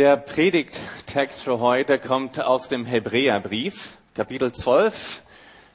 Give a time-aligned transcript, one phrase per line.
[0.00, 5.22] Der Predigttext für heute kommt aus dem Hebräerbrief, Kapitel 12,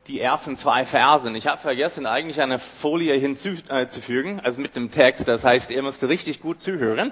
[0.07, 1.35] die ersten zwei Versen.
[1.35, 5.27] Ich habe vergessen, eigentlich eine Folie hinzuzufügen, also mit dem Text.
[5.27, 7.11] Das heißt, ihr müsst richtig gut zuhören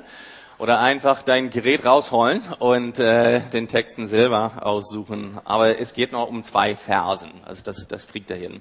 [0.58, 5.40] oder einfach dein Gerät rausholen und äh, den Texten selber aussuchen.
[5.46, 8.60] Aber es geht noch um zwei Versen, also das, das kriegt ihr hin.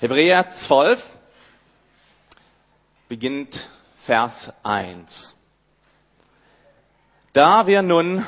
[0.00, 1.10] Hebräer 12
[3.06, 3.68] beginnt
[3.98, 5.33] Vers 1.
[7.34, 8.24] Da wir nun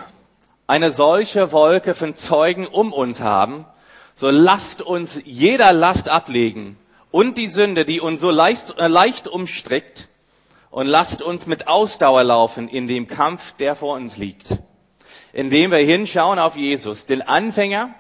[0.67, 3.65] eine solche Wolke von Zeugen um uns haben,
[4.15, 6.77] so lasst uns jeder Last ablegen
[7.13, 10.09] und die Sünde, die uns so leicht, äh, leicht umstrickt,
[10.73, 14.59] und lasst uns mit Ausdauer laufen in dem Kampf, der vor uns liegt,
[15.33, 17.91] indem wir hinschauen auf Jesus, den Anfänger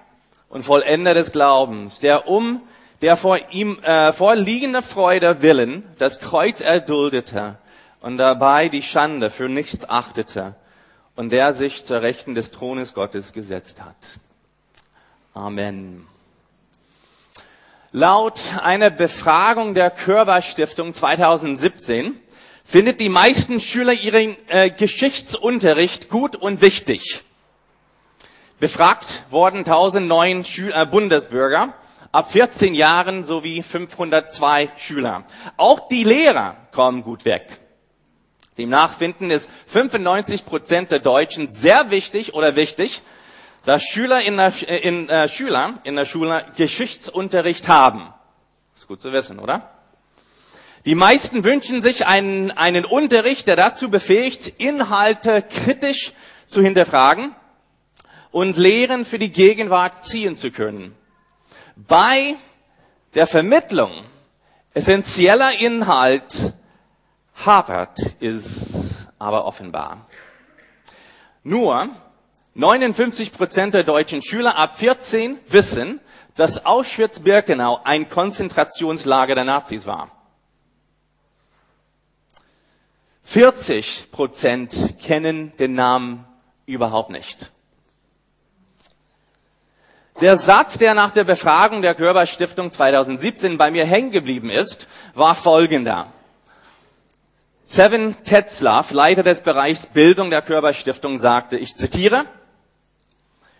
[0.48, 2.62] und Vollender des Glaubens, der um
[3.00, 7.58] der vor ihm äh, vorliegende Freude willen das Kreuz erduldete
[8.00, 10.56] und dabei die Schande für nichts achtete
[11.16, 13.96] und der sich zur Rechten des Thrones Gottes gesetzt hat.
[15.34, 16.06] Amen.
[17.92, 22.20] Laut einer Befragung der Körperstiftung 2017
[22.64, 27.22] findet die meisten Schüler ihren äh, Geschichtsunterricht gut und wichtig.
[28.60, 31.74] Befragt wurden 1009 Schül äh, Bundesbürger
[32.12, 35.24] ab 14 Jahren sowie 502 Schüler.
[35.56, 37.46] Auch die Lehrer kommen gut weg.
[38.58, 43.02] Demnach finden es 95 Prozent der Deutschen sehr wichtig oder wichtig,
[43.64, 44.52] dass Schüler in der,
[44.84, 48.12] in, äh, Schüler in der Schule Geschichtsunterricht haben.
[48.74, 49.70] Ist gut zu wissen, oder?
[50.86, 56.12] Die meisten wünschen sich einen, einen Unterricht, der dazu befähigt, Inhalte kritisch
[56.46, 57.34] zu hinterfragen
[58.30, 60.94] und Lehren für die Gegenwart ziehen zu können.
[61.74, 62.36] Bei
[63.14, 64.04] der Vermittlung
[64.74, 66.52] essentieller Inhalt
[67.44, 70.06] hapert ist aber offenbar.
[71.42, 71.88] Nur
[72.54, 76.00] 59 Prozent der deutschen Schüler ab 14 wissen,
[76.36, 80.10] dass Auschwitz-Birkenau ein Konzentrationslager der Nazis war.
[83.24, 86.24] 40 Prozent kennen den Namen
[86.64, 87.50] überhaupt nicht.
[90.20, 95.34] Der Satz, der nach der Befragung der Körperstiftung 2017 bei mir hängen geblieben ist, war
[95.34, 96.10] folgender.
[97.68, 102.24] Seven Tetzlaff, Leiter des Bereichs Bildung der Körperstiftung, sagte, ich zitiere,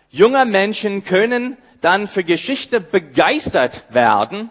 [0.09, 4.49] junge Menschen können dann für Geschichte begeistert werden,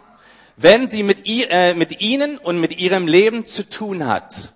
[0.58, 4.52] wenn sie mit, äh, mit ihnen und mit ihrem Leben zu tun hat.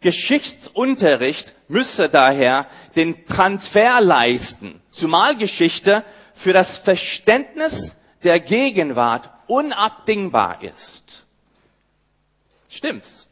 [0.00, 6.02] Geschichtsunterricht müsse daher den Transfer leisten, zumal Geschichte
[6.34, 11.26] für das Verständnis der Gegenwart unabdingbar ist.
[12.70, 13.25] Stimmt's?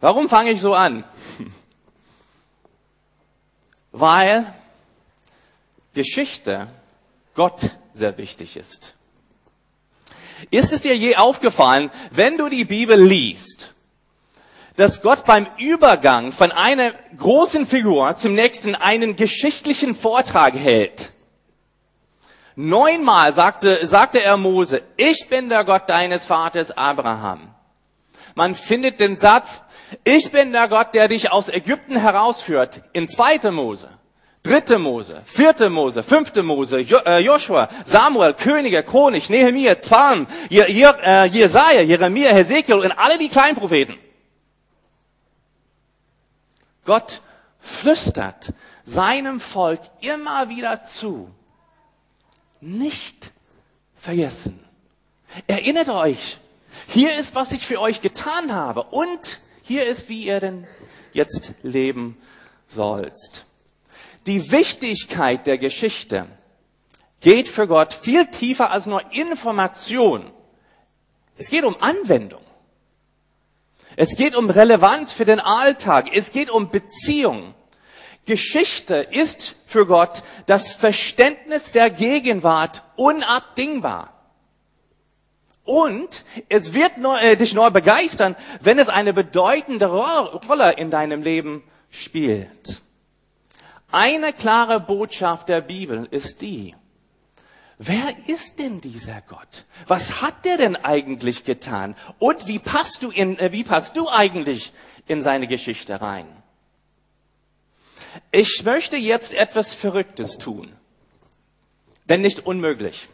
[0.00, 1.04] Warum fange ich so an?
[3.92, 4.52] Weil
[5.94, 6.68] Geschichte
[7.34, 8.94] Gott sehr wichtig ist.
[10.50, 13.74] Ist es dir je aufgefallen, wenn du die Bibel liest,
[14.76, 21.10] dass Gott beim Übergang von einer großen Figur zum nächsten einen geschichtlichen Vortrag hält?
[22.56, 27.54] Neunmal sagte, sagte er Mose, ich bin der Gott deines Vaters Abraham.
[28.34, 29.62] Man findet den Satz,
[30.04, 32.82] ich bin der Gott, der dich aus Ägypten herausführt.
[32.92, 33.88] In zweite Mose,
[34.42, 41.82] dritte Mose, vierte Mose, fünfte Mose, äh, Joshua, Samuel, Könige, Chronik, Nehemiah, Psalm, äh, Jesaja,
[41.82, 43.96] Jeremia, Hesekiel und alle die Kleinpropheten.
[46.84, 47.20] Gott
[47.58, 48.52] flüstert
[48.84, 51.30] seinem Volk immer wieder zu.
[52.60, 53.30] Nicht
[53.96, 54.58] vergessen.
[55.46, 56.38] Erinnert euch,
[56.88, 58.82] hier ist, was ich für euch getan habe.
[58.82, 60.66] Und hier ist, wie ihr denn
[61.12, 62.16] jetzt leben
[62.66, 63.46] sollst.
[64.26, 66.26] Die Wichtigkeit der Geschichte
[67.20, 70.28] geht für Gott viel tiefer als nur Information.
[71.38, 72.42] Es geht um Anwendung.
[73.94, 76.08] Es geht um Relevanz für den Alltag.
[76.12, 77.54] Es geht um Beziehung.
[78.26, 84.19] Geschichte ist für Gott das Verständnis der Gegenwart unabdingbar.
[85.70, 91.22] Und es wird nur, äh, dich nur begeistern, wenn es eine bedeutende Rolle in deinem
[91.22, 92.82] Leben spielt.
[93.92, 96.74] Eine klare Botschaft der Bibel ist die,
[97.78, 99.64] wer ist denn dieser Gott?
[99.86, 101.94] Was hat der denn eigentlich getan?
[102.18, 104.72] Und wie passt du in, äh, wie passt du eigentlich
[105.06, 106.26] in seine Geschichte rein?
[108.32, 110.72] Ich möchte jetzt etwas Verrücktes tun,
[112.06, 113.08] wenn nicht unmöglich.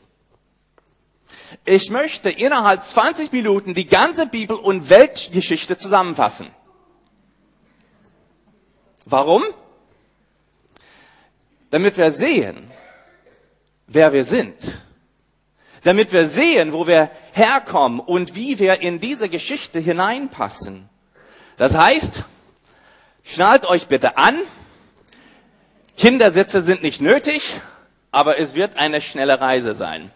[1.64, 6.48] Ich möchte innerhalb 20 Minuten die ganze Bibel und Weltgeschichte zusammenfassen.
[9.04, 9.44] Warum?
[11.70, 12.70] Damit wir sehen,
[13.86, 14.82] wer wir sind.
[15.84, 20.88] Damit wir sehen, wo wir herkommen und wie wir in diese Geschichte hineinpassen.
[21.56, 22.24] Das heißt,
[23.22, 24.40] schnallt euch bitte an.
[25.96, 27.60] Kindersitze sind nicht nötig,
[28.10, 30.10] aber es wird eine schnelle Reise sein.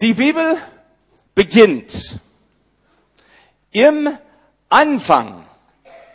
[0.00, 0.56] Die Bibel
[1.34, 2.18] beginnt.
[3.70, 4.08] Im
[4.70, 5.44] Anfang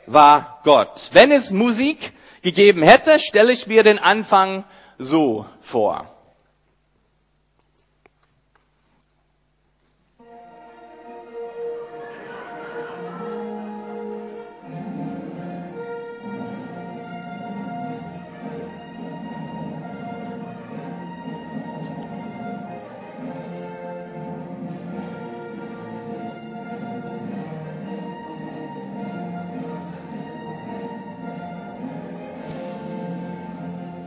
[0.07, 1.11] war Gott.
[1.13, 4.63] Wenn es Musik gegeben hätte, stelle ich mir den Anfang
[4.97, 6.14] so vor.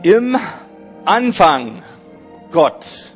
[0.09, 0.35] Im
[1.05, 1.83] Anfang
[2.49, 3.13] Gott.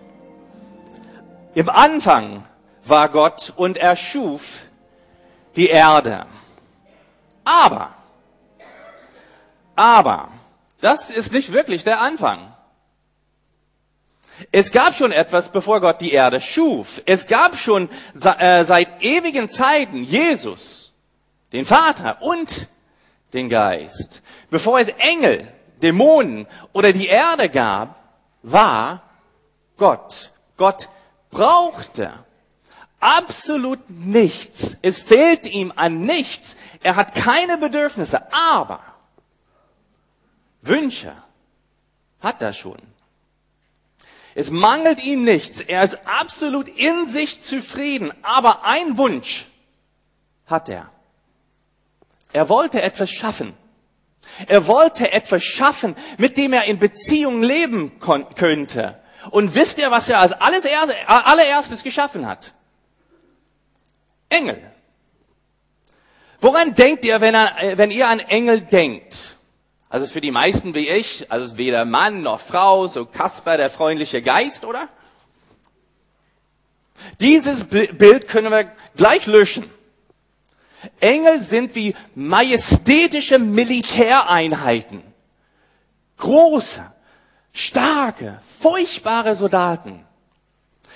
[1.55, 2.45] Im Anfang
[2.83, 4.59] war Gott und er schuf
[5.55, 6.27] die Erde.
[7.43, 7.95] Aber,
[9.75, 10.29] aber,
[10.81, 12.53] das ist nicht wirklich der Anfang.
[14.51, 17.01] Es gab schon etwas, bevor Gott die Erde schuf.
[17.07, 17.89] Es gab schon
[18.37, 20.93] äh, seit ewigen Zeiten Jesus,
[21.53, 22.67] den Vater und
[23.33, 24.21] den Geist.
[24.51, 25.51] Bevor es Engel
[25.83, 27.95] Dämonen oder die Erde gab,
[28.41, 29.01] war
[29.77, 30.31] Gott.
[30.57, 30.89] Gott
[31.29, 32.11] brauchte
[32.99, 34.77] absolut nichts.
[34.81, 36.55] Es fehlt ihm an nichts.
[36.81, 38.81] Er hat keine Bedürfnisse, aber
[40.61, 41.13] Wünsche
[42.21, 42.77] hat er schon.
[44.35, 45.61] Es mangelt ihm nichts.
[45.61, 48.11] Er ist absolut in sich zufrieden.
[48.23, 49.47] Aber ein Wunsch
[50.47, 50.89] hat er.
[52.31, 53.53] Er wollte etwas schaffen.
[54.47, 58.99] Er wollte etwas schaffen, mit dem er in Beziehung leben könnte.
[59.31, 60.65] Und wisst ihr, was er als alles
[61.07, 62.53] allererstes geschaffen hat?
[64.29, 64.61] Engel.
[66.41, 69.37] Woran denkt ihr, wenn, er, wenn ihr an Engel denkt?
[69.89, 74.21] Also für die meisten wie ich, also weder Mann noch Frau, so Kasper, der freundliche
[74.21, 74.89] Geist, oder?
[77.19, 79.69] Dieses Bild können wir gleich löschen.
[80.99, 85.03] Engel sind wie majestätische Militäreinheiten.
[86.17, 86.91] Große,
[87.51, 90.05] starke, furchtbare Soldaten.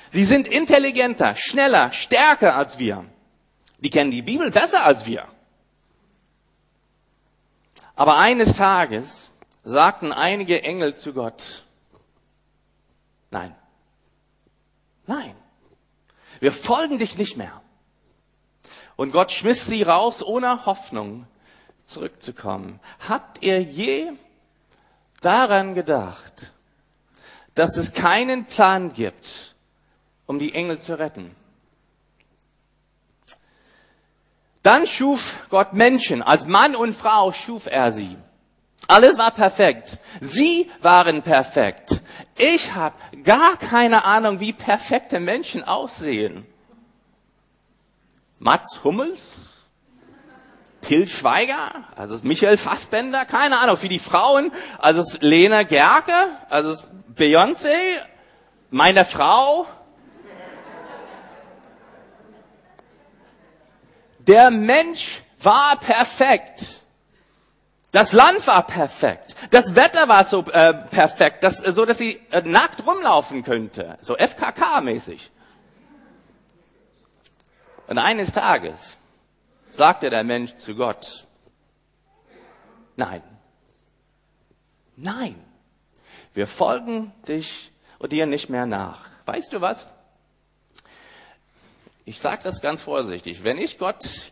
[0.10, 3.06] Sie sind intelligenter, schneller, stärker als wir.
[3.80, 5.28] Die kennen die Bibel besser als wir.
[7.95, 9.31] Aber eines Tages
[9.63, 11.66] sagten einige Engel zu Gott,
[13.31, 13.56] nein,
[15.07, 15.36] nein,
[16.40, 17.62] wir folgen dich nicht mehr.
[18.98, 21.28] Und Gott schmiss sie raus, ohne Hoffnung
[21.84, 22.80] zurückzukommen.
[23.08, 24.12] Habt ihr je
[25.22, 26.52] daran gedacht,
[27.56, 29.56] dass es keinen Plan gibt,
[30.26, 31.36] um die Engel zu retten?
[34.64, 36.22] Dann schuf Gott Menschen.
[36.22, 38.18] Als Mann und Frau schuf er sie.
[38.88, 40.00] Alles war perfekt.
[40.20, 42.02] Sie waren perfekt.
[42.36, 46.45] Ich habe gar keine Ahnung, wie perfekte Menschen aussehen.
[48.40, 49.42] Mats Hummels,
[50.82, 56.14] Till Schweiger, also Michael Fassbender, keine Ahnung, für die Frauen, also Lena Gerke,
[56.50, 56.82] also
[57.16, 57.98] Beyoncé,
[58.70, 59.66] meine Frau.
[64.20, 66.82] Der Mensch war perfekt.
[67.92, 69.36] Das Land war perfekt.
[69.52, 73.98] Das Wetter war so äh, perfekt, dass, so dass sie äh, nackt rumlaufen könnte.
[74.02, 75.32] So FKK-mäßig.
[77.88, 78.98] Und eines Tages
[79.72, 81.26] sagte der Mensch zu Gott,
[82.96, 83.24] nein,
[84.96, 85.36] nein,
[86.34, 89.06] wir folgen dich und dir nicht mehr nach.
[89.26, 89.88] Weißt du was?
[92.06, 93.44] Ich sage das ganz vorsichtig.
[93.44, 94.32] Wenn ich Gott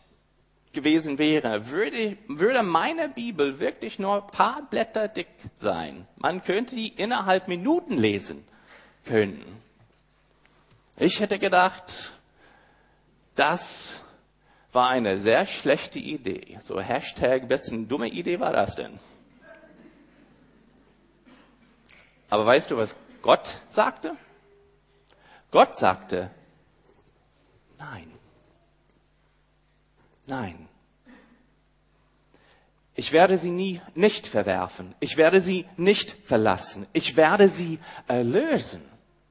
[0.71, 6.07] gewesen wäre, würde, würde meine Bibel wirklich nur ein paar Blätter dick sein.
[6.17, 8.45] Man könnte die innerhalb Minuten lesen
[9.05, 9.43] können.
[10.97, 12.13] Ich hätte gedacht,
[13.35, 14.01] das
[14.71, 16.57] war eine sehr schlechte Idee.
[16.61, 18.99] So Hashtag, wessen dumme Idee war das denn?
[22.29, 24.15] Aber weißt du, was Gott sagte?
[25.51, 26.31] Gott sagte,
[27.77, 28.11] nein,
[30.25, 30.67] nein.
[32.95, 34.95] Ich werde sie nie nicht verwerfen.
[34.99, 36.87] Ich werde sie nicht verlassen.
[36.93, 38.81] Ich werde sie erlösen.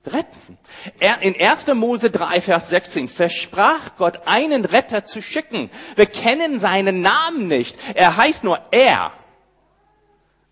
[0.07, 0.59] Retten.
[0.99, 1.67] Er, in 1.
[1.75, 5.71] Mose 3, Vers 16 versprach Gott, einen Retter zu schicken.
[5.97, 7.79] Wir kennen seinen Namen nicht.
[7.95, 9.13] Er heißt nur er.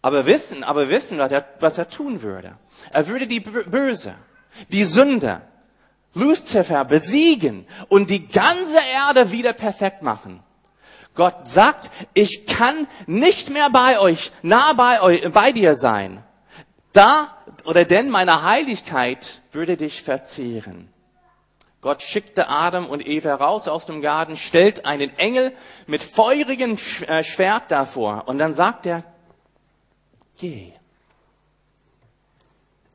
[0.00, 2.56] Aber wissen, aber wissen, was er, was er tun würde.
[2.90, 4.14] Er würde die Böse,
[4.70, 5.42] die Sünde,
[6.14, 10.42] Lucifer besiegen und die ganze Erde wieder perfekt machen.
[11.14, 16.22] Gott sagt, ich kann nicht mehr bei euch, nah bei euch, bei dir sein.
[16.92, 20.88] Da oder denn meine Heiligkeit würde dich verzehren.
[21.80, 25.52] Gott schickte Adam und Eva raus aus dem Garten, stellt einen Engel
[25.86, 26.78] mit feurigem
[27.08, 29.02] äh, Schwert davor und dann sagt er,
[30.38, 30.72] geh.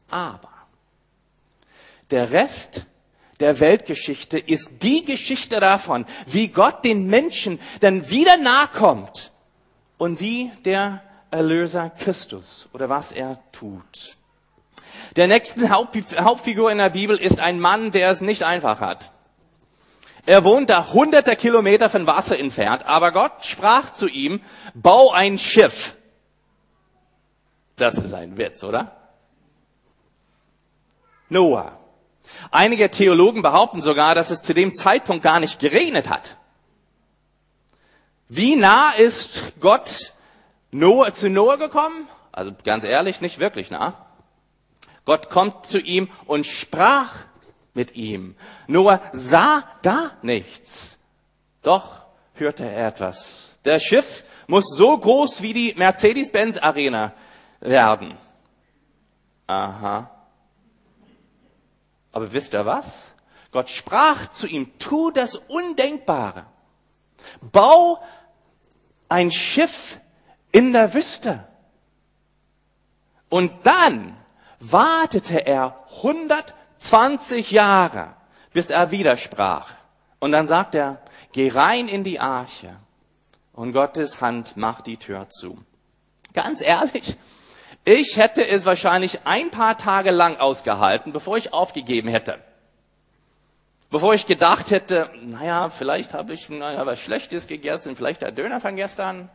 [0.10, 0.54] Aber
[2.12, 2.86] der Rest
[3.40, 9.32] der Weltgeschichte ist die Geschichte davon, wie Gott den Menschen dann wieder nachkommt
[9.98, 14.17] und wie der Erlöser Christus oder was er tut.
[15.18, 19.12] Der nächste Hauptfigur in der Bibel ist ein Mann, der es nicht einfach hat.
[20.28, 24.42] Er wohnt da hunderte Kilometer von Wasser entfernt, aber Gott sprach zu ihm,
[24.76, 25.96] bau ein Schiff.
[27.78, 28.92] Das ist ein Witz, oder?
[31.30, 31.80] Noah.
[32.52, 36.36] Einige Theologen behaupten sogar, dass es zu dem Zeitpunkt gar nicht geregnet hat.
[38.30, 40.14] Wie nah ist Gott
[40.70, 42.08] Noah, zu Noah gekommen?
[42.32, 44.07] Also ganz ehrlich, nicht wirklich nah.
[45.08, 47.14] Gott kommt zu ihm und sprach
[47.74, 48.36] mit ihm.
[48.68, 51.00] Noah sah gar nichts.
[51.62, 53.58] Doch hörte er etwas.
[53.64, 57.14] Der Schiff muss so groß wie die Mercedes-Benz Arena
[57.62, 58.18] werden.
[59.48, 60.12] Aha.
[62.12, 63.14] Aber wisst ihr was?
[63.52, 66.46] Gott sprach zu ihm, tu das Undenkbare.
[67.54, 68.04] Bau
[69.08, 70.02] ein Schiff
[70.52, 71.48] in der Wüste.
[73.30, 74.18] Und dann
[74.60, 78.14] wartete er 120 Jahre,
[78.54, 79.72] bis er widersprach.
[80.20, 82.76] Und dann sagt er, geh rein in die Arche.
[83.54, 85.58] Und Gottes Hand macht die Tür zu.
[86.34, 87.18] Ganz ehrlich,
[87.86, 92.38] ich hätte es wahrscheinlich ein paar Tage lang ausgehalten, bevor ich aufgegeben hätte.
[93.90, 98.60] Bevor ich gedacht hätte, naja, vielleicht habe ich naja, was Schlechtes gegessen, vielleicht der Döner
[98.60, 99.30] von gestern.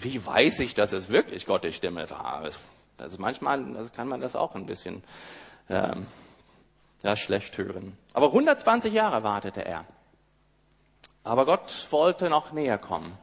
[0.00, 2.44] Wie weiß ich, dass es wirklich Gottes Stimme war?
[2.46, 5.02] Ist manchmal das kann man das auch ein bisschen
[5.68, 6.06] ähm,
[7.02, 7.96] ja, schlecht hören.
[8.14, 9.84] Aber 120 Jahre wartete er.
[11.24, 13.16] Aber Gott wollte noch näher kommen.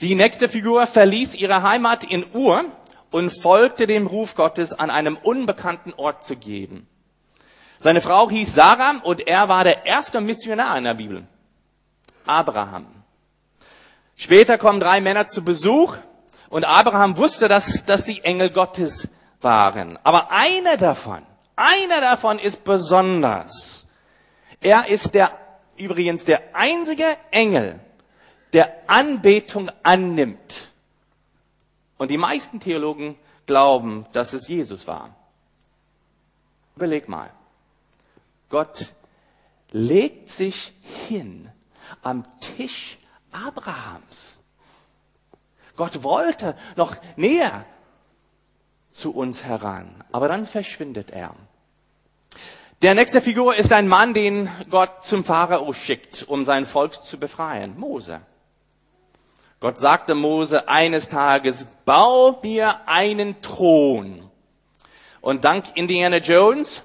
[0.00, 2.64] Die nächste Figur verließ ihre Heimat in Ur
[3.10, 6.86] und folgte dem Ruf Gottes, an einem unbekannten Ort zu geben.
[7.80, 11.24] Seine Frau hieß Sarah und er war der erste Missionar in der Bibel.
[12.26, 12.99] Abraham.
[14.20, 15.96] Später kommen drei Männer zu Besuch
[16.50, 19.08] und Abraham wusste, dass, dass sie Engel Gottes
[19.40, 19.98] waren.
[20.04, 21.22] Aber einer davon,
[21.56, 23.86] einer davon ist besonders.
[24.60, 25.30] Er ist der,
[25.78, 27.80] übrigens der einzige Engel,
[28.52, 30.68] der Anbetung annimmt.
[31.96, 35.16] Und die meisten Theologen glauben, dass es Jesus war.
[36.76, 37.30] Überleg mal.
[38.50, 38.92] Gott
[39.72, 40.74] legt sich
[41.08, 41.50] hin
[42.02, 42.98] am Tisch
[43.32, 44.36] Abrahams.
[45.76, 47.64] Gott wollte noch näher
[48.90, 51.34] zu uns heran, aber dann verschwindet er.
[52.82, 57.18] Der nächste Figur ist ein Mann, den Gott zum Pharao schickt, um sein Volk zu
[57.18, 58.20] befreien, Mose.
[59.60, 64.30] Gott sagte Mose eines Tages, bau mir einen Thron.
[65.20, 66.82] Und dank Indiana Jones,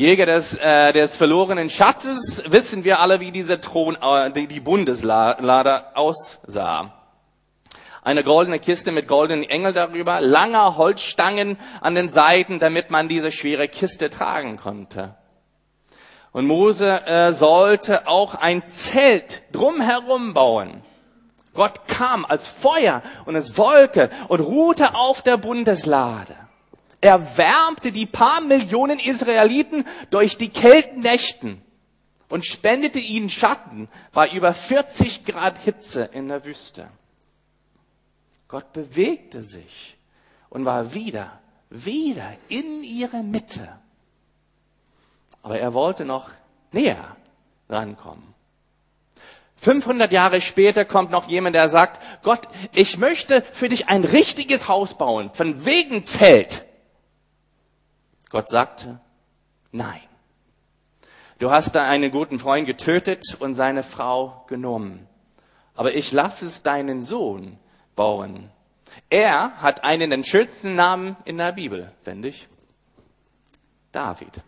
[0.00, 4.60] Jäger des, äh, des verlorenen Schatzes, wissen wir alle, wie dieser Thron, äh, die, die
[4.60, 6.94] Bundeslade aussah.
[8.00, 13.30] Eine goldene Kiste mit goldenen Engel darüber, langer Holzstangen an den Seiten, damit man diese
[13.30, 15.16] schwere Kiste tragen konnte.
[16.32, 20.82] Und Mose äh, sollte auch ein Zelt drumherum bauen
[21.52, 26.34] Gott kam als Feuer und als Wolke und ruhte auf der Bundeslade.
[27.00, 31.62] Er wärmte die paar Millionen Israeliten durch die Kältennächten
[32.28, 36.88] und spendete ihnen Schatten bei über 40 Grad Hitze in der Wüste.
[38.48, 39.96] Gott bewegte sich
[40.48, 41.40] und war wieder,
[41.70, 43.78] wieder in ihrer Mitte.
[45.42, 46.30] Aber er wollte noch
[46.72, 47.16] näher
[47.68, 48.34] rankommen.
[49.56, 52.40] 500 Jahre später kommt noch jemand, der sagt, Gott,
[52.72, 56.64] ich möchte für dich ein richtiges Haus bauen, von wegen Zelt.
[58.30, 59.00] Gott sagte,
[59.72, 60.00] nein.
[61.38, 65.06] Du hast da einen guten Freund getötet und seine Frau genommen.
[65.74, 67.58] Aber ich lasse es deinen Sohn
[67.96, 68.50] bauen.
[69.08, 72.46] Er hat einen den schönsten Namen in der Bibel, finde ich.
[73.92, 74.40] David.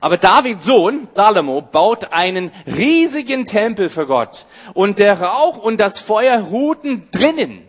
[0.00, 4.46] Aber Davids Sohn, Salomo, baut einen riesigen Tempel für Gott.
[4.74, 7.66] Und der Rauch und das Feuer ruhten drinnen.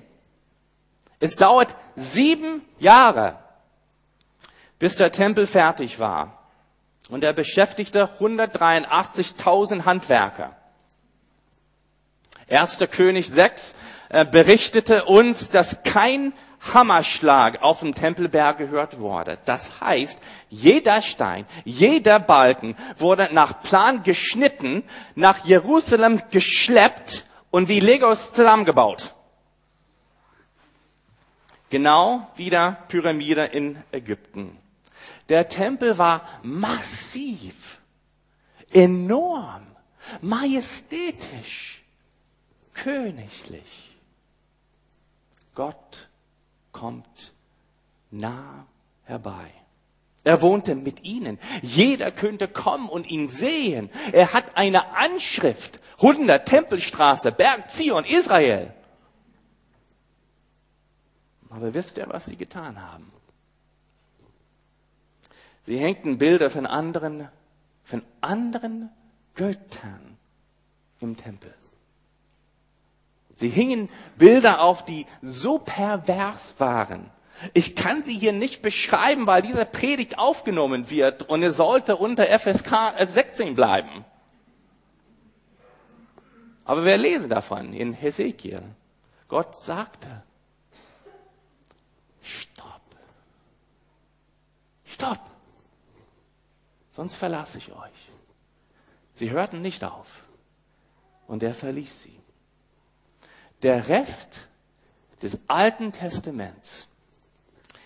[1.19, 3.39] Es dauert sieben Jahre,
[4.79, 6.49] bis der Tempel fertig war.
[7.09, 10.55] Und er beschäftigte 183.000 Handwerker.
[12.47, 13.75] Erster König 6
[14.09, 16.33] äh, berichtete uns, dass kein
[16.73, 19.37] Hammerschlag auf dem Tempelberg gehört wurde.
[19.45, 20.19] Das heißt,
[20.49, 24.83] jeder Stein, jeder Balken wurde nach Plan geschnitten,
[25.15, 29.13] nach Jerusalem geschleppt und wie Legos zusammengebaut.
[31.69, 34.57] Genau wie der Pyramide in Ägypten.
[35.29, 37.79] Der Tempel war massiv,
[38.71, 39.67] enorm,
[40.21, 41.83] majestätisch,
[42.73, 43.95] königlich.
[45.53, 46.07] Gott
[46.71, 47.33] kommt
[48.11, 48.65] nah
[49.03, 49.51] herbei.
[50.23, 51.39] Er wohnte mit ihnen.
[51.61, 53.89] Jeder könnte kommen und ihn sehen.
[54.11, 55.79] Er hat eine Anschrift.
[56.01, 58.73] 100 Tempelstraße, Berg Zion, Israel.
[61.49, 63.11] Aber wisst ihr, was sie getan haben?
[65.67, 67.27] Sie hängten Bilder von anderen,
[67.83, 68.89] von anderen
[69.35, 70.17] Göttern
[71.01, 71.53] im Tempel.
[73.35, 77.09] Sie hingen Bilder auf, die so pervers waren.
[77.53, 82.23] Ich kann sie hier nicht beschreiben, weil dieser Predigt aufgenommen wird und es sollte unter
[82.23, 84.05] FSK 16 bleiben.
[86.63, 88.63] Aber wir lesen davon in Hesekiel.
[89.27, 90.23] Gott sagte,
[92.21, 92.81] stopp,
[94.85, 95.19] stopp,
[96.97, 98.09] sonst verlasse ich euch.
[99.13, 100.23] Sie hörten nicht auf
[101.27, 102.19] und er verließ sie.
[103.61, 104.47] Der Rest
[105.21, 106.87] des Alten Testaments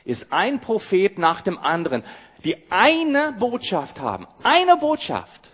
[0.06, 2.04] ist ein Prophet nach dem anderen,
[2.46, 4.28] die eine Botschaft haben.
[4.44, 5.52] Eine Botschaft.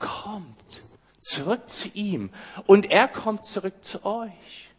[0.00, 0.82] Kommt
[1.20, 2.30] zurück zu ihm
[2.66, 4.70] und er kommt zurück zu euch.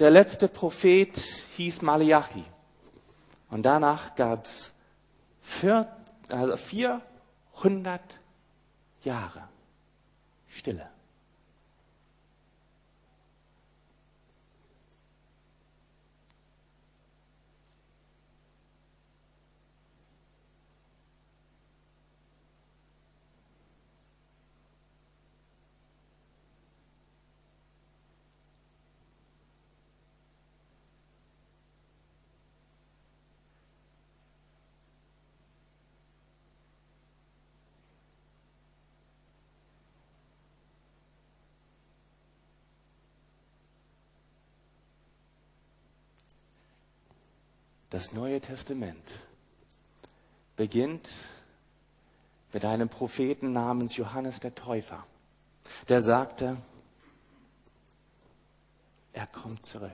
[0.00, 1.16] Der letzte Prophet
[1.56, 2.44] hieß Malachi.
[3.48, 4.72] Und danach gab es
[5.46, 8.18] 400
[9.04, 9.48] Jahre
[10.48, 10.95] Stille.
[47.96, 49.08] Das Neue Testament
[50.54, 51.08] beginnt
[52.52, 55.02] mit einem Propheten namens Johannes der Täufer,
[55.88, 56.58] der sagte,
[59.14, 59.90] er kommt zurück.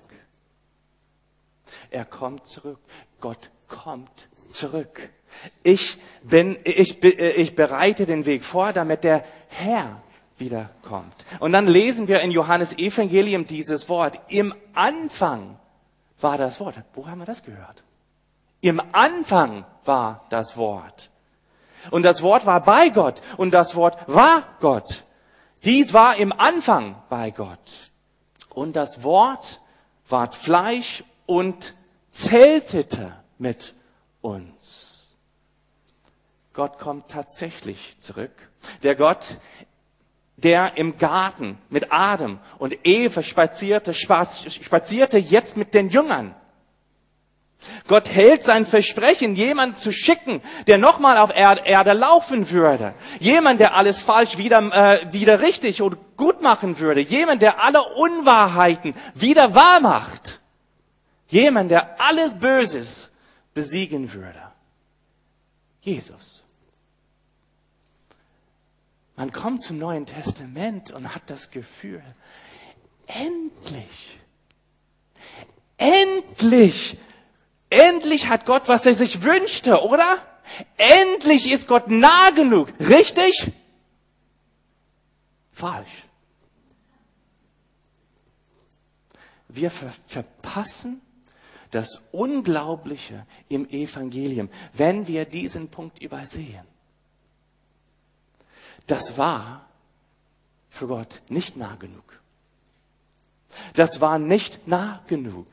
[1.91, 2.81] Er kommt zurück.
[3.21, 5.09] Gott kommt zurück.
[5.63, 10.03] Ich bin, ich, ich bereite den Weg vor, damit der Herr
[10.39, 11.25] wiederkommt.
[11.39, 14.19] Und dann lesen wir in Johannes Evangelium dieses Wort.
[14.27, 15.57] Im Anfang
[16.21, 16.83] war das Wort.
[16.95, 17.85] Wo haben wir das gehört?
[18.63, 21.11] Im Anfang war das Wort.
[21.91, 25.03] Und das Wort war bei Gott und das Wort war Gott.
[25.65, 27.91] Dies war im Anfang bei Gott.
[28.51, 29.61] Und das Wort
[30.09, 31.75] ward Fleisch und
[32.09, 33.75] zeltete mit
[34.21, 35.13] uns.
[36.53, 38.51] Gott kommt tatsächlich zurück.
[38.85, 39.39] Der Gott,
[40.37, 46.37] der im Garten mit Adam und Eva spazierte, spazierte jetzt mit den Jüngern.
[47.89, 52.95] Gott hält sein Versprechen, jemanden zu schicken, der nochmal auf Erde laufen würde.
[53.21, 57.01] Jemand, der alles falsch wieder, äh, wieder richtig und gut machen würde.
[57.01, 60.41] Jemand, der alle Unwahrheiten wieder wahr macht.
[61.29, 63.11] Jemand, der alles Böses
[63.55, 64.41] besiegen würde.
[65.81, 66.43] Jesus.
[69.17, 72.03] Man kommt zum Neuen Testament und hat das Gefühl,
[73.07, 74.19] endlich,
[75.77, 76.99] endlich
[77.73, 80.19] endlich hat Gott, was er sich wünschte, oder?
[80.77, 82.73] Endlich ist Gott nah genug.
[82.79, 83.51] Richtig?
[85.53, 86.05] Falsch.
[89.49, 91.01] Wir ver verpassen
[91.71, 96.67] das Unglaubliche im Evangelium, wenn wir diesen Punkt übersehen.
[98.87, 99.69] Das war
[100.69, 102.21] für Gott nicht nah genug.
[103.75, 105.47] Das war nicht nah genug.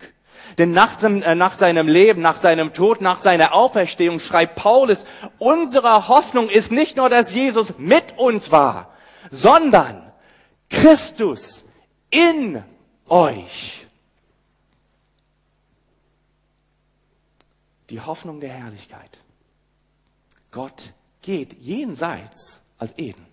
[0.57, 5.05] Denn nach, äh, nach, seinem Leben, nach seinem Tod, nach seiner Auferstehung schreibt Paulus,
[5.37, 8.93] unsere Hoffnung ist nicht nur, dass Jesus mit uns war,
[9.29, 10.11] sondern
[10.69, 11.65] Christus
[12.09, 12.63] in
[13.07, 13.87] euch.
[17.89, 19.19] Die Hoffnung der Herrlichkeit.
[20.51, 23.28] Gott geht jenseits als Eden.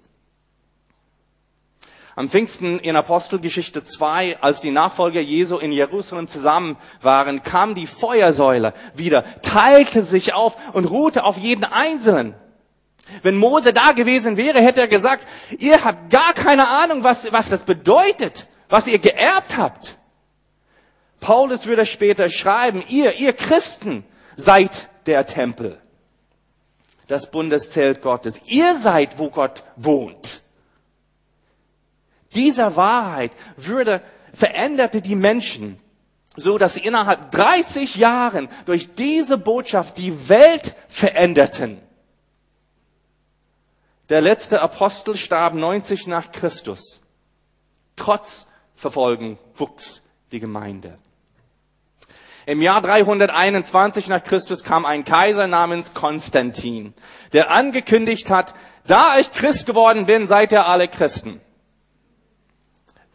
[2.16, 7.87] Am Pfingsten in Apostelgeschichte 2, als die Nachfolger Jesu in Jerusalem zusammen waren, kam die
[7.87, 12.35] Feuersäule wieder, teilte sich auf und ruhte auf jeden Einzelnen.
[13.20, 15.26] Wenn Mose da gewesen wäre, hätte er gesagt,
[15.59, 19.98] ihr habt gar keine Ahnung, was, was das bedeutet, was ihr geerbt habt.
[21.20, 24.05] Paulus würde später schreiben, ihr, ihr Christen
[24.37, 25.79] seid der Tempel,
[27.09, 28.40] das Bundeszelt Gottes.
[28.46, 30.40] Ihr seid, wo Gott wohnt.
[32.37, 35.79] Dieser Wahrheit würde, veränderte die Menschen,
[36.37, 41.81] so dass sie innerhalb 30 Jahren durch diese Botschaft die Welt veränderten.
[44.11, 47.03] Der letzte Apostel starb 90 nach Christus.
[47.96, 48.46] Trotz
[48.77, 50.99] Verfolgen wuchs die Gemeinde.
[52.44, 56.92] Im Jahr 321 nach Christus kam ein Kaiser namens Konstantin,
[57.33, 58.55] der angekündigt hat,
[58.87, 61.40] da ich Christ geworden bin, seid ihr alle Christen.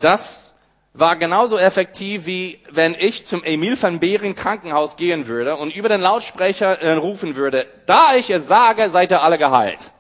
[0.01, 0.53] Das
[0.93, 5.87] war genauso effektiv, wie wenn ich zum Emil van Beeren Krankenhaus gehen würde und über
[5.87, 9.91] den Lautsprecher äh, rufen würde, da ich es sage, seid ihr alle geheilt.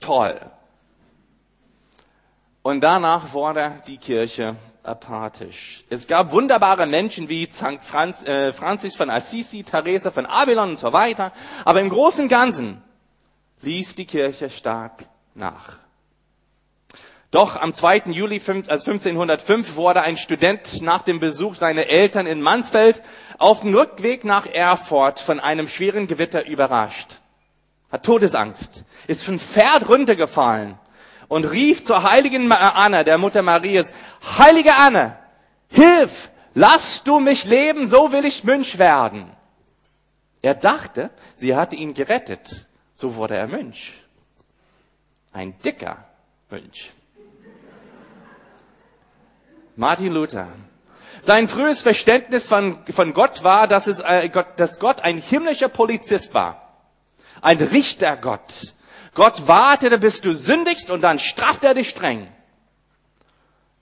[0.00, 0.40] Toll.
[2.62, 5.84] Und danach wurde die Kirche apathisch.
[5.90, 7.82] Es gab wunderbare Menschen wie St.
[7.82, 11.32] Franz, äh, Francis von Assisi, Therese von Avalon und so weiter.
[11.64, 12.82] Aber im Großen und Ganzen
[13.62, 15.78] ließ die Kirche stark nach.
[17.30, 18.04] Doch am 2.
[18.06, 23.02] Juli 1505 also wurde ein Student nach dem Besuch seiner Eltern in Mansfeld
[23.38, 27.20] auf dem Rückweg nach Erfurt von einem schweren Gewitter überrascht.
[27.92, 30.76] Hat Todesangst, ist von Pferd runtergefallen
[31.28, 33.92] und rief zur heiligen Anne, der Mutter Marias,
[34.38, 35.16] Heilige Anne,
[35.68, 39.30] hilf, lass du mich leben, so will ich Mönch werden.
[40.42, 42.66] Er dachte, sie hatte ihn gerettet.
[42.92, 43.92] So wurde er Mönch.
[45.32, 46.04] Ein dicker
[46.50, 46.92] Mönch.
[49.80, 50.46] Martin Luther.
[51.22, 55.70] Sein frühes Verständnis von, von Gott war, dass, es, äh, Gott, dass Gott ein himmlischer
[55.70, 56.76] Polizist war.
[57.40, 58.74] Ein Richtergott.
[59.14, 62.28] Gott wartete, bis du sündigst und dann straft er dich streng.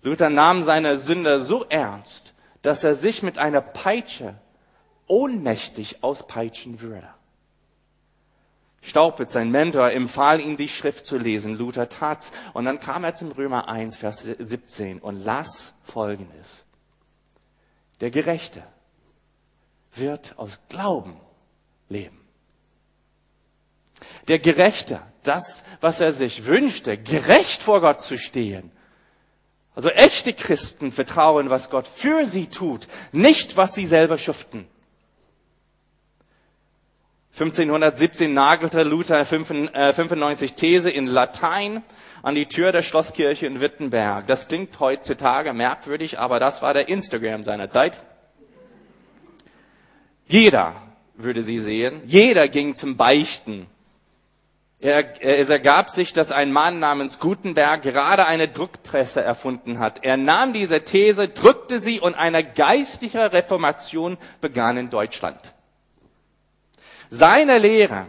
[0.02, 2.32] Luther nahm seine Sünde so ernst,
[2.62, 4.36] dass er sich mit einer Peitsche
[5.08, 7.08] ohnmächtig auspeitschen würde.
[8.80, 11.56] Staupitz, sein Mentor, empfahl ihm, die Schrift zu lesen.
[11.56, 12.32] Luther tat's.
[12.54, 16.64] Und dann kam er zum Römer 1, Vers 17 und las Folgendes.
[18.00, 18.62] Der Gerechte
[19.94, 21.16] wird aus Glauben
[21.88, 22.20] leben.
[24.28, 28.70] Der Gerechte, das, was er sich wünschte, gerecht vor Gott zu stehen.
[29.74, 34.68] Also echte Christen vertrauen, was Gott für sie tut, nicht was sie selber schuften.
[37.40, 41.84] 1517 nagelte Luther 95 äh, These in Latein
[42.24, 44.26] an die Tür der Schlosskirche in Wittenberg.
[44.26, 48.00] Das klingt heutzutage merkwürdig, aber das war der Instagram seiner Zeit.
[50.26, 50.74] Jeder
[51.14, 52.02] würde sie sehen.
[52.06, 53.68] Jeder ging zum Beichten.
[54.80, 60.04] Er, es ergab sich, dass ein Mann namens Gutenberg gerade eine Druckpresse erfunden hat.
[60.04, 65.54] Er nahm diese These, drückte sie und eine geistliche Reformation begann in Deutschland.
[67.10, 68.06] Seine Lehre,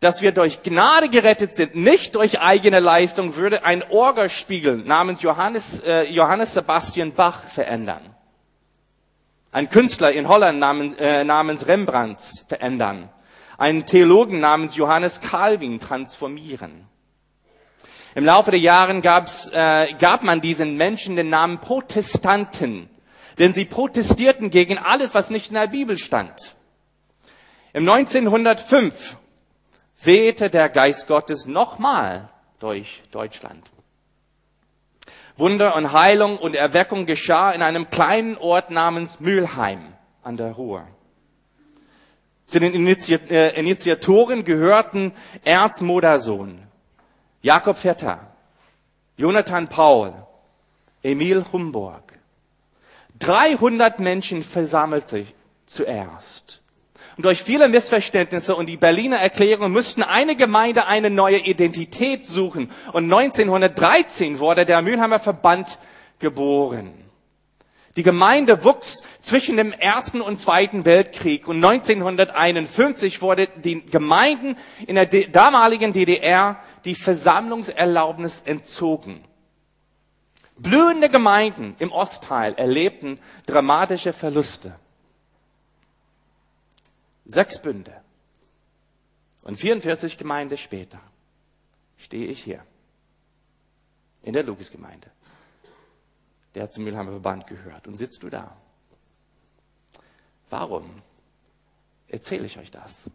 [0.00, 5.80] dass wir durch Gnade gerettet sind, nicht durch eigene Leistung, würde ein Orgelspiegel namens Johannes,
[5.80, 8.14] äh, Johannes Sebastian Bach verändern.
[9.52, 13.08] Ein Künstler in Holland namens, äh, namens Rembrandt verändern.
[13.56, 16.86] Einen Theologen namens Johannes Calvin transformieren.
[18.14, 22.90] Im Laufe der Jahre gab's, äh, gab man diesen Menschen den Namen Protestanten,
[23.38, 26.55] denn sie protestierten gegen alles, was nicht in der Bibel stand.
[27.76, 29.18] Im 1905
[30.02, 33.70] wehte der Geist Gottes nochmal durch Deutschland.
[35.36, 40.86] Wunder und Heilung und Erweckung geschah in einem kleinen Ort namens Mülheim an der Ruhr.
[42.46, 45.12] Zu den äh, Initiatoren gehörten
[45.44, 46.58] Ernst Modersohn,
[47.42, 48.26] Jakob Vetter,
[49.18, 50.14] Jonathan Paul,
[51.02, 52.18] Emil Humburg.
[53.18, 55.34] 300 Menschen versammelt sich
[55.66, 56.62] zuerst.
[57.16, 62.70] Und durch viele Missverständnisse und die Berliner Erklärung müssten eine Gemeinde eine neue Identität suchen.
[62.92, 65.78] Und 1913 wurde der Mülheimer Verband
[66.18, 66.92] geboren.
[67.96, 74.96] Die Gemeinde wuchs zwischen dem Ersten und Zweiten Weltkrieg und 1951 wurde den Gemeinden in
[74.96, 79.22] der damaligen DDR die Versammlungserlaubnis entzogen.
[80.58, 84.74] Blühende Gemeinden im Ostteil erlebten dramatische Verluste.
[87.26, 88.00] Sechs Bünde
[89.42, 91.00] und 44 Gemeinden später
[91.98, 92.64] stehe ich hier
[94.22, 95.10] in der Lukasgemeinde
[96.56, 97.86] der zum Mülheimer Verband gehört.
[97.86, 98.56] Und sitzt du da?
[100.48, 101.02] Warum
[102.08, 103.10] erzähle ich euch das?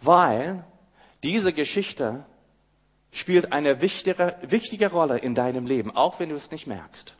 [0.00, 0.64] Weil
[1.22, 2.24] diese Geschichte
[3.12, 7.14] spielt eine wichtige, wichtige Rolle in deinem Leben, auch wenn du es nicht merkst.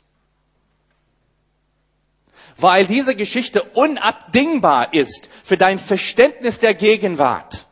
[2.57, 7.67] Weil diese Geschichte unabdingbar ist für dein Verständnis der Gegenwart.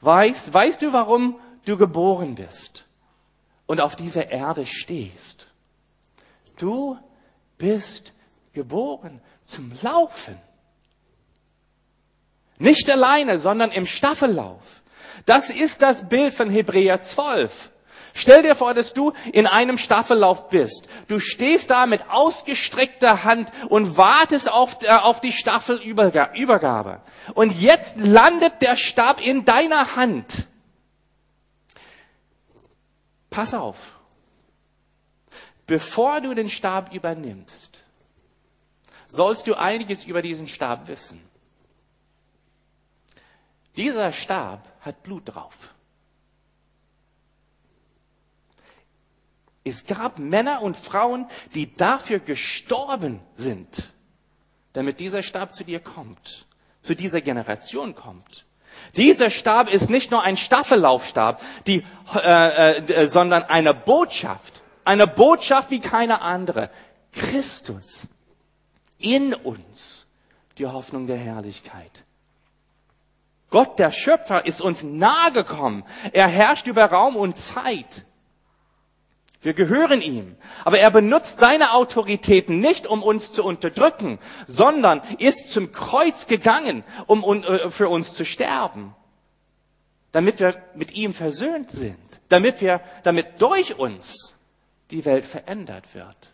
[0.00, 2.86] Weißt, weißt du, warum du geboren bist?
[3.66, 5.48] und auf dieser Erde stehst.
[6.58, 6.98] Du
[7.58, 8.12] bist
[8.52, 10.36] geboren zum Laufen.
[12.58, 14.82] Nicht alleine, sondern im Staffellauf.
[15.26, 17.70] Das ist das Bild von Hebräer 12.
[18.18, 20.88] Stell dir vor, dass du in einem Staffellauf bist.
[21.06, 27.02] Du stehst da mit ausgestreckter Hand und wartest auf, äh, auf die Staffelübergabe.
[27.34, 30.46] Und jetzt landet der Stab in deiner Hand.
[33.28, 33.98] Pass auf.
[35.66, 37.82] Bevor du den Stab übernimmst,
[39.06, 41.20] sollst du einiges über diesen Stab wissen.
[43.76, 45.75] Dieser Stab hat Blut drauf.
[49.66, 51.26] Es gab Männer und Frauen,
[51.56, 53.92] die dafür gestorben sind,
[54.74, 56.46] damit dieser Stab zu dir kommt,
[56.82, 58.46] zu dieser Generation kommt.
[58.94, 64.62] Dieser Stab ist nicht nur ein Staffellaufstab, die, äh, äh, sondern eine Botschaft.
[64.84, 66.70] Eine Botschaft wie keine andere.
[67.10, 68.06] Christus
[68.98, 70.06] in uns,
[70.58, 72.04] die Hoffnung der Herrlichkeit.
[73.50, 75.82] Gott, der Schöpfer, ist uns nahe gekommen.
[76.12, 78.04] Er herrscht über Raum und Zeit.
[79.46, 80.34] Wir gehören ihm.
[80.64, 86.82] Aber er benutzt seine Autoritäten nicht, um uns zu unterdrücken, sondern ist zum Kreuz gegangen,
[87.06, 88.92] um äh, für uns zu sterben.
[90.10, 91.96] Damit wir mit ihm versöhnt sind.
[92.28, 94.34] Damit wir, damit durch uns
[94.90, 96.32] die Welt verändert wird.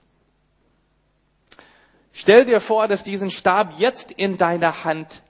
[2.15, 5.21] Stell dir vor, dass diesen Stab jetzt in deiner Hand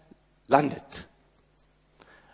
[0.46, 1.08] landet.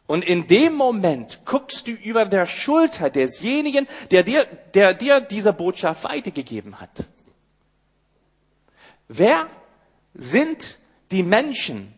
[0.09, 5.53] Und in dem Moment guckst du über der Schulter desjenigen, der dir, der dir diese
[5.53, 7.05] Botschaft weitergegeben hat.
[9.07, 9.49] Wer
[10.15, 10.79] sind
[11.11, 11.93] die Menschen,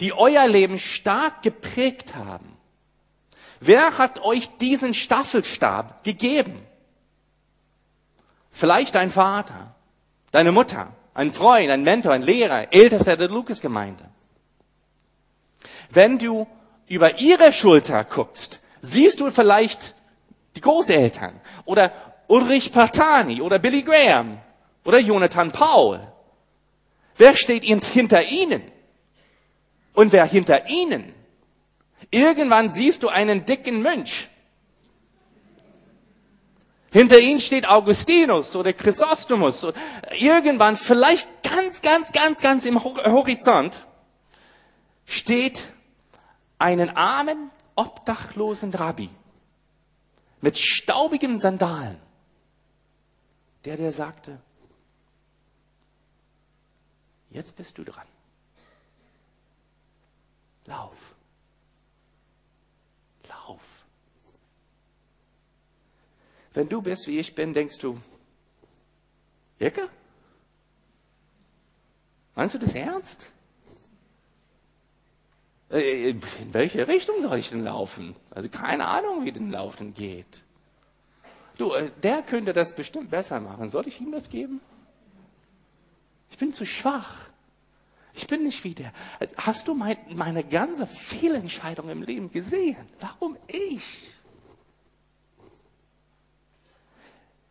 [0.00, 2.52] die euer Leben stark geprägt haben?
[3.60, 6.60] Wer hat euch diesen Staffelstab gegeben?
[8.50, 9.72] Vielleicht dein Vater,
[10.32, 14.04] deine Mutter, ein Freund, ein Mentor, ein Lehrer, Ältester der Lukasgemeinde.
[15.90, 16.48] Wenn du
[16.88, 19.94] über ihre Schulter guckst, siehst du vielleicht
[20.54, 21.92] die Großeltern oder
[22.28, 24.38] Ulrich Partani oder Billy Graham
[24.84, 26.00] oder Jonathan Paul.
[27.16, 28.62] Wer steht hinter ihnen?
[29.94, 31.14] Und wer hinter ihnen?
[32.10, 34.28] Irgendwann siehst du einen dicken Mönch.
[36.92, 39.66] Hinter ihnen steht Augustinus oder Chrysostomus.
[40.18, 43.86] Irgendwann, vielleicht ganz, ganz, ganz, ganz im Horizont,
[45.04, 45.68] steht
[46.58, 49.10] einen armen, obdachlosen Rabbi
[50.40, 52.00] mit staubigen Sandalen,
[53.64, 54.40] der der sagte,
[57.30, 58.06] jetzt bist du dran.
[60.66, 61.14] Lauf.
[63.28, 63.84] Lauf.
[66.52, 68.00] Wenn du bist, wie ich bin, denkst du,
[69.58, 69.88] Ecke?
[72.34, 73.26] Meinst du das ernst?
[75.70, 78.14] Äh, in welche Richtung soll ich denn laufen?
[78.30, 80.42] Also keine Ahnung, wie den Laufen geht.
[81.58, 83.68] Du, äh, der könnte das bestimmt besser machen.
[83.68, 84.60] Soll ich ihm das geben?
[86.30, 87.28] Ich bin zu schwach.
[88.14, 88.92] Ich bin nicht wie der.
[89.36, 92.76] Hast du mein, meine ganze Fehlentscheidung im Leben gesehen?
[93.00, 94.10] Warum ich?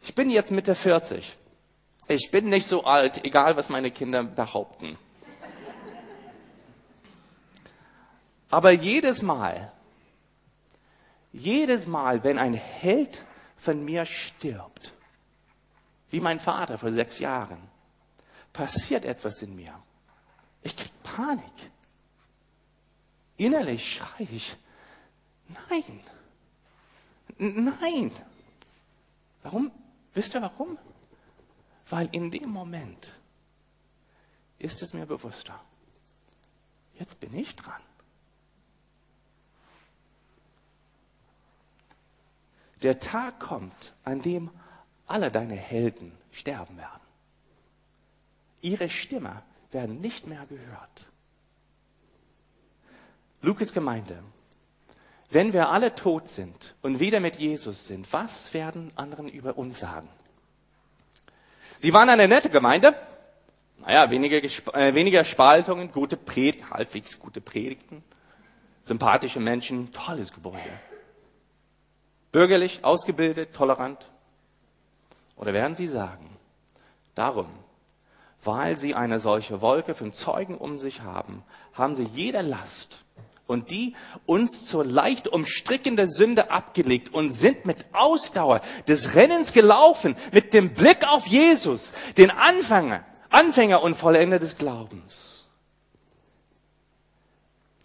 [0.02, 1.38] Ich bin jetzt Mitte 40.
[2.08, 4.98] Ich bin nicht so alt, egal was meine Kinder behaupten.
[8.50, 9.72] Aber jedes Mal,
[11.34, 13.26] jedes Mal, wenn ein Held
[13.58, 14.94] von mir stirbt,
[16.10, 17.60] wie mein Vater vor sechs Jahren,
[18.54, 19.78] passiert etwas in mir.
[20.62, 21.72] Ich krieg Panik.
[23.38, 24.56] Innerlich schreie ich,
[25.70, 26.00] nein,
[27.38, 28.12] nein.
[29.44, 29.72] Warum?
[30.14, 30.78] Wisst ihr warum?
[31.90, 33.12] Weil in dem Moment
[34.58, 35.60] ist es mir bewusster.
[36.98, 37.82] Jetzt bin ich dran.
[42.84, 44.50] Der Tag kommt, an dem
[45.08, 47.02] alle deine Helden sterben werden.
[48.62, 51.06] Ihre Stimme werden nicht mehr gehört.
[53.42, 54.24] Lukas Gemeinde,
[55.30, 59.80] wenn wir alle tot sind und wieder mit Jesus sind, was werden anderen über uns
[59.80, 60.10] sagen?
[61.78, 62.96] Sie waren eine nette Gemeinde.
[63.80, 64.38] Naja, weniger,
[64.74, 68.04] äh, weniger Spaltungen, gute Predigten, halbwegs gute Predigten,
[68.82, 70.60] sympathische Menschen, tolles Gebäude.
[72.36, 74.10] Bürgerlich, ausgebildet, tolerant.
[75.38, 76.30] Oder werden Sie sagen,
[77.14, 77.48] darum,
[78.44, 81.44] weil Sie eine solche Wolke von Zeugen um sich haben,
[81.76, 83.06] haben Sie jede Last
[83.48, 83.96] und die
[84.26, 90.74] uns zur leicht umstrickende Sünde abgelegt und sind mit Ausdauer des Rennens gelaufen, mit dem
[90.74, 95.46] Blick auf Jesus, den Anfänger, Anfänger und Vollender des Glaubens.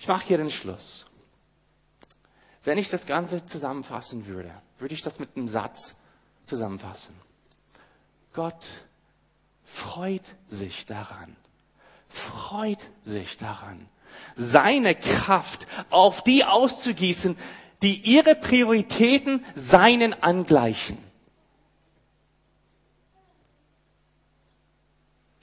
[0.01, 1.07] Ich mache hier den Schluss.
[2.65, 5.95] Wenn ich das Ganze zusammenfassen würde, würde ich das mit einem Satz
[6.43, 7.15] zusammenfassen.
[8.33, 8.67] Gott
[9.65, 11.37] freut sich daran,
[12.09, 13.89] freut sich daran,
[14.37, 17.37] seine Kraft auf die auszugießen,
[17.83, 20.99] die ihre Prioritäten seinen angleichen.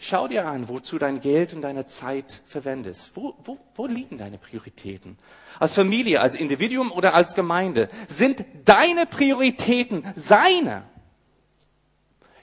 [0.10, 3.12] Schau dir an, wozu dein Geld und deine Zeit verwendest.
[3.16, 5.18] Wo, wo, wo liegen deine Prioritäten?
[5.60, 7.90] Als Familie, als Individuum oder als Gemeinde?
[8.08, 10.84] Sind deine Prioritäten seine?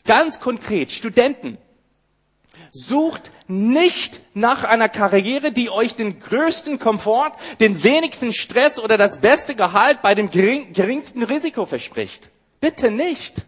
[0.04, 1.56] Ganz konkret, Studenten,
[2.70, 9.22] Sucht nicht nach einer Karriere, die euch den größten Komfort, den wenigsten Stress oder das
[9.22, 12.30] beste Gehalt bei dem geringsten Risiko verspricht.
[12.60, 13.46] Bitte nicht.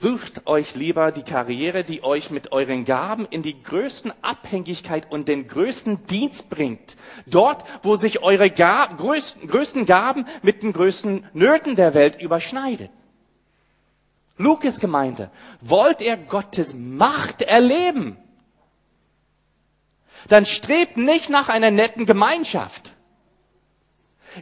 [0.00, 5.26] Sucht euch lieber die Karriere, die euch mit euren Gaben in die größten Abhängigkeit und
[5.26, 6.96] den größten Dienst bringt.
[7.26, 12.92] Dort, wo sich eure Ga größten, größten Gaben mit den größten Nöten der Welt überschneidet.
[14.36, 18.16] Lukas Gemeinde, wollt ihr Gottes Macht erleben?
[20.28, 22.87] Dann strebt nicht nach einer netten Gemeinschaft.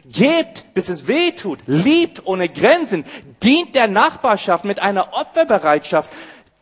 [0.05, 3.05] Gebt, bis es weh tut, liebt ohne Grenzen,
[3.43, 6.09] dient der Nachbarschaft mit einer Opferbereitschaft.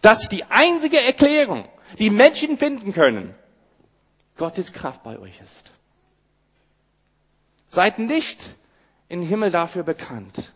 [0.02, 1.66] Das die einzige Erklärung,
[2.00, 3.34] die Menschen finden können.
[4.38, 5.72] Gottes Kraft bei euch ist.
[7.68, 8.56] Seid nicht
[9.10, 10.54] im Himmel dafür bekannt,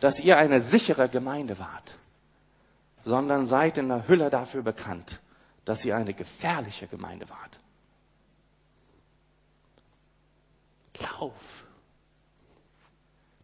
[0.00, 1.96] dass ihr eine sichere Gemeinde wart
[3.02, 5.20] sondern seid in der Hülle dafür bekannt,
[5.64, 7.58] dass ihr eine gefährliche Gemeinde wart.
[10.98, 11.64] Lauf.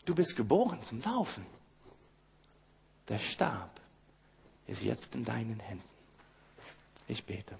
[0.06, 1.44] Du bist geboren zum Laufen.
[3.08, 3.80] Der Stab
[4.68, 5.84] ist jetzt in deinen Händen.
[7.08, 7.58] Ich bete.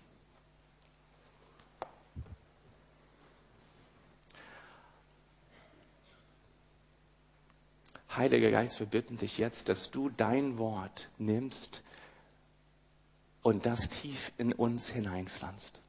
[8.15, 11.83] Heiliger Geist, wir bitten dich jetzt, dass du dein Wort nimmst
[13.43, 15.83] und das tief in uns hineinpflanzt.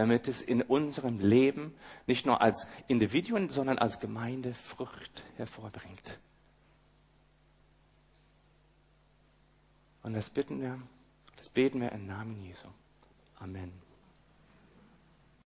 [0.00, 1.74] Damit es in unserem Leben
[2.06, 6.18] nicht nur als Individuen, sondern als Gemeinde Frucht hervorbringt.
[10.02, 10.80] Und das bitten wir,
[11.36, 12.68] das beten wir im Namen Jesu.
[13.40, 13.89] Amen.